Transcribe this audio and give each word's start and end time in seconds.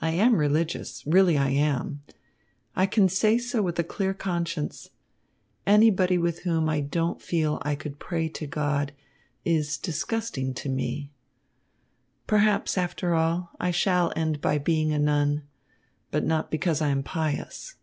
I 0.00 0.12
am 0.12 0.36
religious. 0.36 1.06
Really 1.06 1.36
I 1.36 1.50
am. 1.50 2.02
I 2.74 2.86
can 2.86 3.06
say 3.10 3.36
so 3.36 3.60
with 3.60 3.78
a 3.78 3.84
clear 3.84 4.14
conscience. 4.14 4.88
Anybody 5.66 6.16
with 6.16 6.44
whom 6.44 6.70
I 6.70 6.80
don't 6.80 7.20
feel 7.20 7.58
I 7.60 7.74
could 7.74 7.98
pray 7.98 8.30
to 8.30 8.46
God, 8.46 8.92
is 9.44 9.76
disgusting 9.76 10.54
to 10.54 10.70
me. 10.70 11.12
Perhaps, 12.26 12.78
after 12.78 13.14
all, 13.14 13.50
I 13.60 13.70
shall 13.72 14.10
end 14.16 14.40
by 14.40 14.56
being 14.56 14.90
a 14.90 14.98
nun, 14.98 15.42
but 16.10 16.24
not 16.24 16.50
because 16.50 16.80
I 16.80 16.88
am 16.88 17.02
pious." 17.02 17.74